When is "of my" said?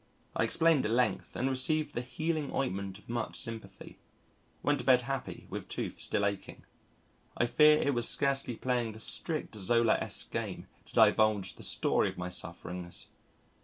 12.09-12.29